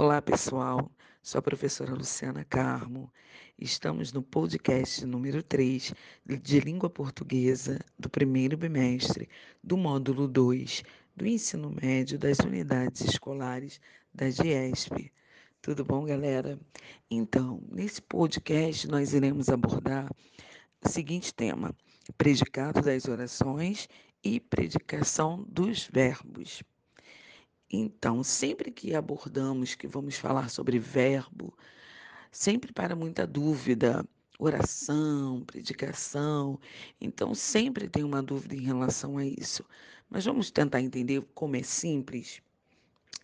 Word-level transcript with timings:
Olá, 0.00 0.22
pessoal. 0.22 0.88
Sou 1.24 1.40
a 1.40 1.42
professora 1.42 1.92
Luciana 1.92 2.44
Carmo. 2.44 3.12
Estamos 3.58 4.12
no 4.12 4.22
podcast 4.22 5.04
número 5.04 5.42
3 5.42 5.92
de 6.40 6.60
língua 6.60 6.88
portuguesa 6.88 7.80
do 7.98 8.08
primeiro 8.08 8.56
bimestre 8.56 9.28
do 9.60 9.76
módulo 9.76 10.28
2 10.28 10.84
do 11.16 11.26
ensino 11.26 11.74
médio 11.82 12.16
das 12.16 12.38
unidades 12.38 13.00
escolares 13.00 13.80
da 14.14 14.30
GESP. 14.30 15.12
Tudo 15.60 15.84
bom, 15.84 16.04
galera? 16.04 16.56
Então, 17.10 17.60
nesse 17.68 18.00
podcast 18.00 18.86
nós 18.86 19.12
iremos 19.12 19.48
abordar 19.48 20.08
o 20.80 20.88
seguinte 20.88 21.34
tema: 21.34 21.74
predicado 22.16 22.82
das 22.82 23.06
orações 23.06 23.88
e 24.22 24.38
predicação 24.38 25.44
dos 25.48 25.88
verbos. 25.92 26.62
Então, 27.70 28.24
sempre 28.24 28.70
que 28.70 28.94
abordamos 28.94 29.74
que 29.74 29.86
vamos 29.86 30.16
falar 30.16 30.48
sobre 30.48 30.78
verbo, 30.78 31.52
sempre 32.30 32.72
para 32.72 32.96
muita 32.96 33.26
dúvida, 33.26 34.04
oração, 34.38 35.42
predicação. 35.44 36.58
Então, 37.00 37.34
sempre 37.34 37.88
tem 37.88 38.04
uma 38.04 38.22
dúvida 38.22 38.54
em 38.54 38.62
relação 38.62 39.18
a 39.18 39.26
isso. 39.26 39.64
Mas 40.08 40.24
vamos 40.24 40.50
tentar 40.50 40.80
entender 40.80 41.22
como 41.34 41.56
é 41.56 41.62
simples? 41.62 42.40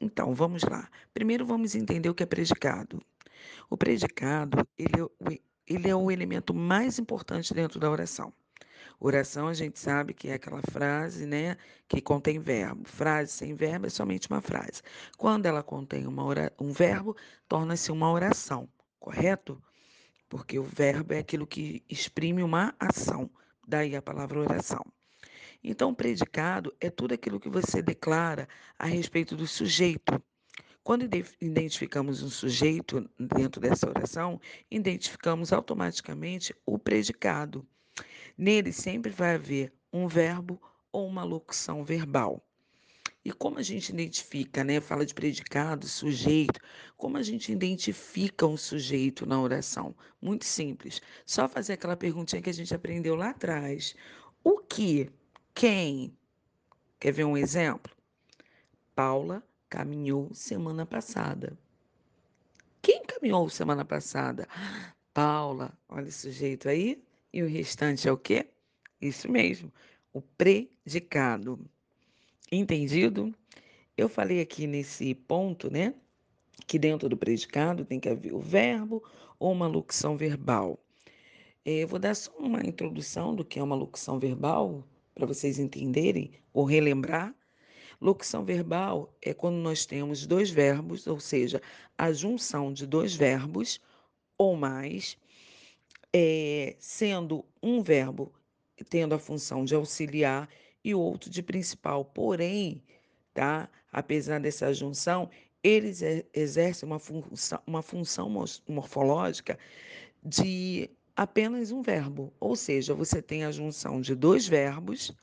Então, 0.00 0.34
vamos 0.34 0.62
lá. 0.64 0.90
Primeiro, 1.14 1.46
vamos 1.46 1.74
entender 1.76 2.08
o 2.08 2.14
que 2.14 2.24
é 2.24 2.26
predicado. 2.26 3.00
O 3.70 3.76
predicado, 3.76 4.66
ele 4.76 5.02
é, 5.30 5.38
ele 5.68 5.88
é 5.88 5.94
o 5.94 6.10
elemento 6.10 6.52
mais 6.52 6.98
importante 6.98 7.54
dentro 7.54 7.78
da 7.78 7.90
oração. 7.90 8.32
Oração 9.04 9.48
a 9.48 9.52
gente 9.52 9.80
sabe 9.80 10.14
que 10.14 10.28
é 10.28 10.34
aquela 10.34 10.62
frase, 10.70 11.26
né, 11.26 11.56
que 11.88 12.00
contém 12.00 12.38
verbo. 12.38 12.88
Frase 12.88 13.32
sem 13.32 13.52
verbo 13.52 13.88
é 13.88 13.90
somente 13.90 14.30
uma 14.30 14.40
frase. 14.40 14.80
Quando 15.18 15.46
ela 15.46 15.60
contém 15.60 16.06
uma 16.06 16.24
ora, 16.24 16.52
um 16.56 16.70
verbo, 16.70 17.16
torna-se 17.48 17.90
uma 17.90 18.12
oração, 18.12 18.68
correto? 19.00 19.60
Porque 20.28 20.56
o 20.56 20.62
verbo 20.62 21.14
é 21.14 21.18
aquilo 21.18 21.48
que 21.48 21.82
exprime 21.90 22.44
uma 22.44 22.76
ação. 22.78 23.28
Daí 23.66 23.96
a 23.96 24.00
palavra 24.00 24.38
oração. 24.38 24.84
Então, 25.64 25.92
predicado 25.92 26.72
é 26.80 26.88
tudo 26.88 27.12
aquilo 27.12 27.40
que 27.40 27.48
você 27.48 27.82
declara 27.82 28.48
a 28.78 28.86
respeito 28.86 29.34
do 29.34 29.48
sujeito. 29.48 30.22
Quando 30.84 31.08
identificamos 31.40 32.22
um 32.22 32.30
sujeito 32.30 33.10
dentro 33.18 33.60
dessa 33.60 33.88
oração, 33.88 34.40
identificamos 34.70 35.52
automaticamente 35.52 36.54
o 36.64 36.78
predicado. 36.78 37.66
Nele 38.36 38.72
sempre 38.72 39.10
vai 39.10 39.34
haver 39.34 39.72
um 39.92 40.06
verbo 40.06 40.60
ou 40.90 41.06
uma 41.06 41.24
locução 41.24 41.84
verbal. 41.84 42.42
E 43.24 43.30
como 43.30 43.58
a 43.58 43.62
gente 43.62 43.90
identifica, 43.90 44.64
né? 44.64 44.80
Fala 44.80 45.06
de 45.06 45.14
predicado, 45.14 45.86
sujeito. 45.86 46.60
Como 46.96 47.16
a 47.16 47.22
gente 47.22 47.52
identifica 47.52 48.46
um 48.46 48.56
sujeito 48.56 49.24
na 49.24 49.40
oração? 49.40 49.94
Muito 50.20 50.44
simples. 50.44 51.00
Só 51.24 51.48
fazer 51.48 51.74
aquela 51.74 51.96
perguntinha 51.96 52.42
que 52.42 52.50
a 52.50 52.54
gente 52.54 52.74
aprendeu 52.74 53.14
lá 53.14 53.30
atrás. 53.30 53.94
O 54.42 54.58
que? 54.58 55.08
Quem? 55.54 56.16
Quer 56.98 57.12
ver 57.12 57.24
um 57.24 57.36
exemplo? 57.36 57.94
Paula 58.94 59.42
caminhou 59.68 60.34
semana 60.34 60.84
passada. 60.84 61.56
Quem 62.80 63.04
caminhou 63.04 63.48
semana 63.48 63.84
passada? 63.84 64.48
Paula. 65.14 65.72
Olha 65.88 66.08
o 66.08 66.12
sujeito 66.12 66.68
aí. 66.68 67.00
E 67.32 67.42
o 67.42 67.48
restante 67.48 68.06
é 68.06 68.12
o 68.12 68.16
quê? 68.16 68.46
Isso 69.00 69.30
mesmo, 69.30 69.72
o 70.12 70.20
predicado. 70.20 71.58
Entendido? 72.50 73.34
Eu 73.96 74.08
falei 74.08 74.40
aqui 74.40 74.66
nesse 74.66 75.14
ponto, 75.14 75.70
né? 75.70 75.94
Que 76.66 76.78
dentro 76.78 77.08
do 77.08 77.16
predicado 77.16 77.86
tem 77.86 77.98
que 77.98 78.08
haver 78.08 78.34
o 78.34 78.38
verbo 78.38 79.02
ou 79.38 79.50
uma 79.50 79.66
locução 79.66 80.16
verbal. 80.16 80.78
É, 81.64 81.82
eu 81.82 81.88
vou 81.88 81.98
dar 81.98 82.14
só 82.14 82.30
uma 82.36 82.60
introdução 82.60 83.34
do 83.34 83.44
que 83.44 83.58
é 83.58 83.62
uma 83.62 83.76
locução 83.76 84.18
verbal, 84.18 84.86
para 85.14 85.26
vocês 85.26 85.58
entenderem 85.58 86.32
ou 86.52 86.64
relembrar. 86.64 87.34
Locução 88.00 88.44
verbal 88.44 89.14
é 89.22 89.32
quando 89.32 89.56
nós 89.56 89.86
temos 89.86 90.26
dois 90.26 90.50
verbos, 90.50 91.06
ou 91.06 91.18
seja, 91.18 91.62
a 91.96 92.12
junção 92.12 92.72
de 92.72 92.86
dois 92.86 93.14
verbos 93.14 93.80
ou 94.36 94.56
mais 94.56 95.16
é, 96.12 96.76
sendo 96.78 97.44
um 97.62 97.82
verbo 97.82 98.32
tendo 98.88 99.14
a 99.14 99.18
função 99.18 99.64
de 99.64 99.74
auxiliar 99.74 100.48
e 100.84 100.94
outro 100.94 101.30
de 101.30 101.42
principal. 101.42 102.04
Porém, 102.04 102.82
tá? 103.32 103.68
apesar 103.92 104.40
dessa 104.40 104.72
junção, 104.72 105.30
eles 105.62 106.02
exercem 106.34 106.88
uma 106.88 106.98
função, 106.98 107.60
uma 107.66 107.82
função 107.82 108.28
morfológica 108.68 109.58
de 110.24 110.90
apenas 111.14 111.70
um 111.70 111.82
verbo. 111.82 112.32
Ou 112.40 112.56
seja, 112.56 112.94
você 112.94 113.22
tem 113.22 113.44
a 113.44 113.52
junção 113.52 114.00
de 114.00 114.14
dois 114.14 114.48
verbos, 114.48 115.14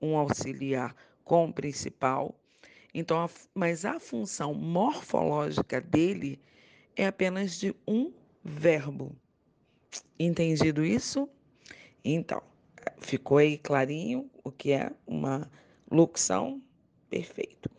um 0.00 0.16
auxiliar 0.16 0.94
com 1.22 1.46
o 1.46 1.52
principal. 1.52 2.34
Então, 2.92 3.28
mas 3.54 3.84
a 3.84 4.00
função 4.00 4.54
morfológica 4.54 5.80
dele 5.80 6.40
é 6.96 7.06
apenas 7.06 7.58
de 7.58 7.74
um 7.86 8.12
verbo. 8.42 9.14
Entendido 10.18 10.84
isso? 10.84 11.28
Então, 12.04 12.42
ficou 12.98 13.38
aí 13.38 13.58
clarinho 13.58 14.30
o 14.42 14.50
que 14.50 14.72
é 14.72 14.92
uma 15.06 15.50
locução? 15.90 16.60
Perfeito. 17.08 17.70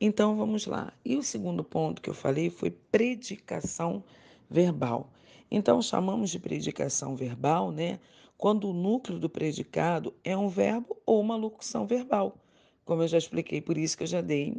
Então, 0.00 0.36
vamos 0.36 0.66
lá. 0.66 0.92
E 1.04 1.16
o 1.16 1.22
segundo 1.22 1.62
ponto 1.62 2.00
que 2.00 2.08
eu 2.08 2.14
falei 2.14 2.50
foi 2.50 2.70
predicação 2.70 4.02
verbal. 4.48 5.12
Então, 5.50 5.82
chamamos 5.82 6.30
de 6.30 6.38
predicação 6.38 7.14
verbal, 7.14 7.70
né? 7.70 8.00
Quando 8.38 8.70
o 8.70 8.72
núcleo 8.72 9.18
do 9.18 9.28
predicado 9.28 10.14
é 10.24 10.36
um 10.36 10.48
verbo 10.48 10.96
ou 11.04 11.20
uma 11.20 11.36
locução 11.36 11.86
verbal. 11.86 12.38
Como 12.84 13.02
eu 13.02 13.08
já 13.08 13.18
expliquei, 13.18 13.60
por 13.60 13.76
isso 13.76 13.96
que 13.96 14.04
eu 14.04 14.06
já 14.06 14.20
dei 14.20 14.56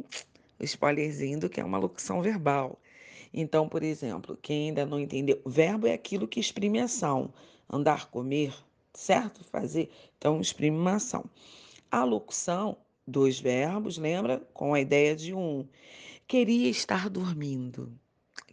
o 0.60 0.64
spoilerzinho 0.64 1.40
do 1.40 1.48
que 1.48 1.60
é 1.60 1.64
uma 1.64 1.78
locução 1.78 2.22
verbal. 2.22 2.78
Então, 3.32 3.68
por 3.68 3.82
exemplo, 3.82 4.38
quem 4.40 4.68
ainda 4.68 4.84
não 4.84 5.00
entendeu, 5.00 5.40
verbo 5.46 5.86
é 5.86 5.92
aquilo 5.92 6.28
que 6.28 6.40
exprime 6.40 6.80
ação. 6.80 7.32
Andar, 7.68 8.10
comer, 8.10 8.54
certo? 8.92 9.42
Fazer. 9.44 9.90
Então, 10.18 10.40
exprime 10.40 10.76
uma 10.76 10.96
ação. 10.96 11.24
A 11.90 12.04
locução, 12.04 12.76
dois 13.06 13.40
verbos, 13.40 13.96
lembra? 13.96 14.40
Com 14.52 14.74
a 14.74 14.80
ideia 14.80 15.16
de 15.16 15.32
um. 15.32 15.66
Queria 16.26 16.68
estar 16.68 17.08
dormindo. 17.08 17.92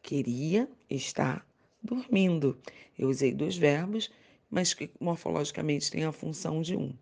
Queria 0.01 0.69
estar 0.89 1.45
dormindo. 1.84 2.57
Eu 2.97 3.09
usei 3.09 3.34
dois 3.34 3.57
verbos, 3.57 4.09
mas 4.50 4.73
que 4.73 4.89
morfologicamente 5.00 5.91
têm 5.91 6.06
a 6.06 6.12
função 6.12 6.62
de 6.62 6.75
um. 6.75 6.94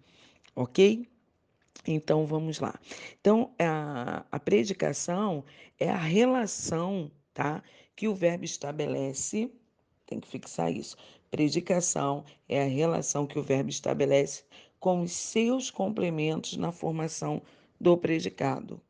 Ok? 0.56 1.08
Então 1.86 2.26
vamos 2.26 2.60
lá. 2.60 2.80
Então 3.20 3.52
a, 3.60 4.26
a 4.32 4.40
predicação 4.40 5.44
é 5.80 5.90
a 5.90 5.98
relação 5.98 7.12
tá? 7.38 7.62
Que 7.96 8.08
o 8.08 8.16
verbo 8.16 8.46
estabelece, 8.46 9.52
tem 10.08 10.20
que 10.20 10.28
fixar 10.28 10.72
isso. 10.72 10.98
Predicação 11.30 12.26
é 12.50 12.64
a 12.64 12.68
relação 12.68 13.28
que 13.28 13.38
o 13.38 13.44
verbo 13.44 13.70
estabelece 13.70 14.44
com 14.80 15.02
os 15.02 15.12
seus 15.12 15.70
complementos 15.70 16.58
na 16.58 16.72
formação 16.72 17.44
do 17.80 17.96
predicado. 17.96 18.82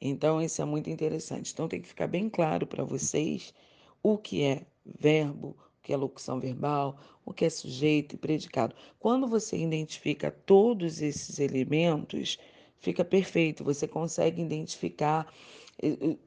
Então, 0.00 0.42
isso 0.42 0.60
é 0.60 0.64
muito 0.64 0.90
interessante. 0.90 1.52
Então, 1.52 1.68
tem 1.68 1.80
que 1.80 1.86
ficar 1.86 2.08
bem 2.08 2.28
claro 2.28 2.66
para 2.66 2.82
vocês 2.82 3.54
o 4.02 4.18
que 4.18 4.42
é 4.42 4.66
verbo, 4.84 5.50
o 5.50 5.82
que 5.82 5.92
é 5.92 5.96
locução 5.96 6.40
verbal, 6.40 6.98
o 7.24 7.32
que 7.32 7.44
é 7.44 7.50
sujeito 7.50 8.16
e 8.16 8.18
predicado. 8.18 8.74
Quando 8.98 9.28
você 9.28 9.56
identifica 9.56 10.32
todos 10.32 11.00
esses 11.00 11.38
elementos, 11.38 12.36
fica 12.80 13.04
perfeito. 13.04 13.62
Você 13.62 13.86
consegue 13.86 14.42
identificar 14.42 15.32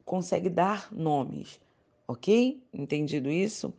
consegue 0.05 0.49
dar 0.49 0.91
nomes, 0.91 1.59
ok? 2.07 2.61
Entendido 2.73 3.29
isso? 3.29 3.73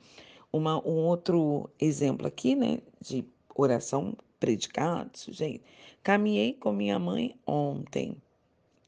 Uma, 0.53 0.79
um 0.87 1.07
outro 1.07 1.71
exemplo 1.79 2.27
aqui, 2.27 2.55
né, 2.55 2.79
de 3.01 3.25
oração 3.55 4.17
predicado, 4.39 5.17
sujeito. 5.17 5.65
Caminhei 6.03 6.55
com 6.55 6.73
minha 6.73 6.99
mãe 6.99 7.37
ontem, 7.47 8.17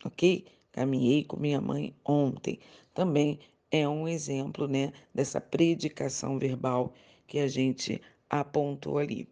ok? 0.05 0.45
Caminhei 0.73 1.25
com 1.25 1.37
minha 1.37 1.61
mãe 1.61 1.95
ontem. 2.05 2.59
Também 2.95 3.39
é 3.71 3.89
um 3.89 4.09
exemplo, 4.09 4.67
né, 4.67 4.93
dessa 5.15 5.41
predicação 5.41 6.39
verbal 6.39 6.93
que 7.27 7.39
a 7.39 7.47
gente 7.47 8.01
apontou 8.29 8.99
ali. 8.99 9.29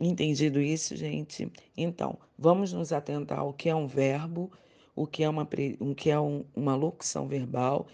Entendido 0.00 0.60
isso, 0.60 0.94
gente? 0.94 1.50
Então, 1.76 2.16
vamos 2.38 2.72
nos 2.72 2.92
atentar 2.92 3.40
ao 3.40 3.52
que 3.52 3.68
é 3.68 3.74
um 3.74 3.86
verbo 3.86 4.50
o 4.98 5.06
que 5.06 5.22
é 5.22 5.28
uma, 5.28 5.48
o 5.78 5.94
que 5.94 6.10
é 6.10 6.18
um, 6.18 6.44
uma 6.54 6.74
locução 6.74 7.28
verbal 7.28 7.86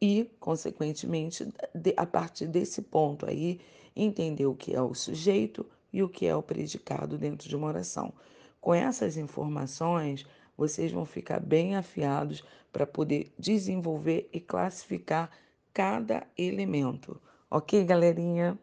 e, 0.00 0.30
consequentemente, 0.38 1.48
de, 1.74 1.94
a 1.96 2.04
partir 2.04 2.46
desse 2.46 2.82
ponto 2.82 3.26
aí, 3.26 3.60
entender 3.96 4.46
o 4.46 4.54
que 4.54 4.74
é 4.74 4.82
o 4.82 4.94
sujeito 4.94 5.64
e 5.92 6.02
o 6.02 6.08
que 6.08 6.26
é 6.26 6.36
o 6.36 6.42
predicado 6.42 7.16
dentro 7.16 7.48
de 7.48 7.56
uma 7.56 7.68
oração. 7.68 8.12
Com 8.60 8.74
essas 8.74 9.16
informações, 9.16 10.26
vocês 10.56 10.92
vão 10.92 11.06
ficar 11.06 11.40
bem 11.40 11.76
afiados 11.76 12.44
para 12.70 12.86
poder 12.86 13.32
desenvolver 13.38 14.28
e 14.30 14.38
classificar 14.38 15.30
cada 15.72 16.26
elemento. 16.36 17.20
Ok, 17.50 17.82
galerinha? 17.84 18.58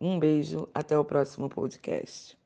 Um 0.00 0.18
beijo, 0.18 0.68
até 0.74 0.98
o 0.98 1.04
próximo 1.04 1.48
podcast. 1.50 2.36